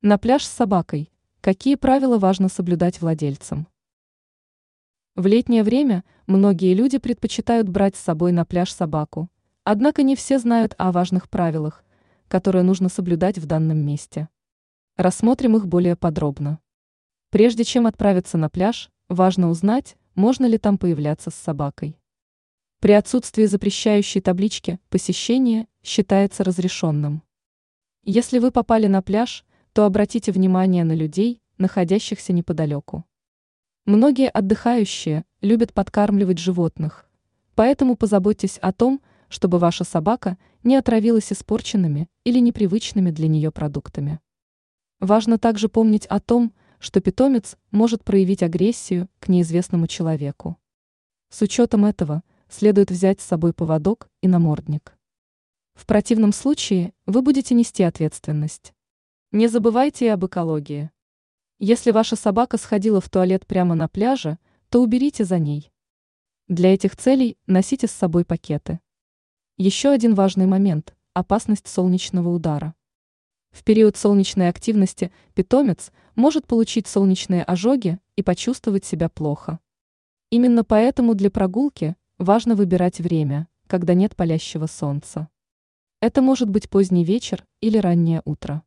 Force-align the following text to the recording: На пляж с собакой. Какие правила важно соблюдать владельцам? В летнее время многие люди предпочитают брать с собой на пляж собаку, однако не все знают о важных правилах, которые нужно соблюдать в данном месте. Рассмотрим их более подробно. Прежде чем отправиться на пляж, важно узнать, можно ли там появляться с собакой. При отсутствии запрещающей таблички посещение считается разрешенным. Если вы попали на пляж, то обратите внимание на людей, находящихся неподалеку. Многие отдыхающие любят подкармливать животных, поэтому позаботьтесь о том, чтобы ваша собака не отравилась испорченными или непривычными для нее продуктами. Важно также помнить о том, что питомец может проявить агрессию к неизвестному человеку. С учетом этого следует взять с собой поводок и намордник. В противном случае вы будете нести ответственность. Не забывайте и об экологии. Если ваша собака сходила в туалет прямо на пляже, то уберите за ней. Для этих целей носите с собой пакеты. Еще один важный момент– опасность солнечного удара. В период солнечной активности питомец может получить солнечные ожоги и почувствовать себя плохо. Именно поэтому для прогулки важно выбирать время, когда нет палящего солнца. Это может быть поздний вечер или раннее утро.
На 0.00 0.16
пляж 0.16 0.44
с 0.44 0.48
собакой. 0.48 1.10
Какие 1.40 1.74
правила 1.74 2.18
важно 2.18 2.48
соблюдать 2.48 3.00
владельцам? 3.00 3.66
В 5.16 5.26
летнее 5.26 5.64
время 5.64 6.04
многие 6.28 6.72
люди 6.72 6.98
предпочитают 6.98 7.68
брать 7.68 7.96
с 7.96 8.00
собой 8.00 8.30
на 8.30 8.44
пляж 8.44 8.70
собаку, 8.72 9.28
однако 9.64 10.04
не 10.04 10.14
все 10.14 10.38
знают 10.38 10.72
о 10.78 10.92
важных 10.92 11.28
правилах, 11.28 11.84
которые 12.28 12.62
нужно 12.62 12.88
соблюдать 12.88 13.38
в 13.38 13.46
данном 13.46 13.84
месте. 13.84 14.28
Рассмотрим 14.96 15.56
их 15.56 15.66
более 15.66 15.96
подробно. 15.96 16.60
Прежде 17.30 17.64
чем 17.64 17.88
отправиться 17.88 18.38
на 18.38 18.48
пляж, 18.48 18.92
важно 19.08 19.50
узнать, 19.50 19.96
можно 20.14 20.46
ли 20.46 20.58
там 20.58 20.78
появляться 20.78 21.32
с 21.32 21.34
собакой. 21.34 21.98
При 22.78 22.92
отсутствии 22.92 23.46
запрещающей 23.46 24.20
таблички 24.20 24.78
посещение 24.90 25.66
считается 25.82 26.44
разрешенным. 26.44 27.24
Если 28.04 28.38
вы 28.38 28.52
попали 28.52 28.86
на 28.86 29.02
пляж, 29.02 29.44
то 29.78 29.84
обратите 29.84 30.32
внимание 30.32 30.82
на 30.82 30.90
людей, 30.90 31.40
находящихся 31.56 32.32
неподалеку. 32.32 33.04
Многие 33.84 34.28
отдыхающие 34.28 35.24
любят 35.40 35.72
подкармливать 35.72 36.40
животных, 36.40 37.08
поэтому 37.54 37.94
позаботьтесь 37.94 38.58
о 38.58 38.72
том, 38.72 39.00
чтобы 39.28 39.60
ваша 39.60 39.84
собака 39.84 40.36
не 40.64 40.74
отравилась 40.74 41.32
испорченными 41.32 42.08
или 42.24 42.40
непривычными 42.40 43.12
для 43.12 43.28
нее 43.28 43.52
продуктами. 43.52 44.18
Важно 44.98 45.38
также 45.38 45.68
помнить 45.68 46.06
о 46.06 46.18
том, 46.18 46.52
что 46.80 47.00
питомец 47.00 47.56
может 47.70 48.02
проявить 48.02 48.42
агрессию 48.42 49.08
к 49.20 49.28
неизвестному 49.28 49.86
человеку. 49.86 50.56
С 51.28 51.40
учетом 51.40 51.84
этого 51.84 52.24
следует 52.48 52.90
взять 52.90 53.20
с 53.20 53.26
собой 53.26 53.52
поводок 53.52 54.10
и 54.22 54.26
намордник. 54.26 54.98
В 55.74 55.86
противном 55.86 56.32
случае 56.32 56.94
вы 57.06 57.22
будете 57.22 57.54
нести 57.54 57.84
ответственность. 57.84 58.72
Не 59.30 59.46
забывайте 59.46 60.06
и 60.06 60.08
об 60.08 60.24
экологии. 60.24 60.90
Если 61.58 61.90
ваша 61.90 62.16
собака 62.16 62.56
сходила 62.56 63.02
в 63.02 63.10
туалет 63.10 63.46
прямо 63.46 63.74
на 63.74 63.86
пляже, 63.86 64.38
то 64.70 64.82
уберите 64.82 65.22
за 65.26 65.38
ней. 65.38 65.70
Для 66.46 66.72
этих 66.72 66.96
целей 66.96 67.36
носите 67.46 67.88
с 67.88 67.90
собой 67.90 68.24
пакеты. 68.24 68.80
Еще 69.58 69.90
один 69.90 70.14
важный 70.14 70.46
момент– 70.46 70.96
опасность 71.12 71.68
солнечного 71.68 72.30
удара. 72.30 72.74
В 73.50 73.64
период 73.64 73.98
солнечной 73.98 74.48
активности 74.48 75.12
питомец 75.34 75.92
может 76.14 76.46
получить 76.46 76.86
солнечные 76.86 77.42
ожоги 77.42 77.98
и 78.16 78.22
почувствовать 78.22 78.86
себя 78.86 79.10
плохо. 79.10 79.60
Именно 80.30 80.64
поэтому 80.64 81.14
для 81.14 81.30
прогулки 81.30 81.96
важно 82.16 82.54
выбирать 82.54 82.98
время, 82.98 83.46
когда 83.66 83.92
нет 83.92 84.16
палящего 84.16 84.64
солнца. 84.64 85.28
Это 86.00 86.22
может 86.22 86.48
быть 86.48 86.70
поздний 86.70 87.04
вечер 87.04 87.44
или 87.60 87.76
раннее 87.76 88.22
утро. 88.24 88.62